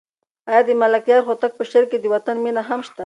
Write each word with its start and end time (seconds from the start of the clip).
آیا 0.49 0.61
د 0.65 0.71
ملکیار 0.81 1.21
هوتک 1.27 1.51
په 1.59 1.63
شعر 1.69 1.85
کې 1.91 1.97
د 1.99 2.05
وطن 2.13 2.37
مینه 2.43 2.61
هم 2.69 2.79
شته؟ 2.87 2.99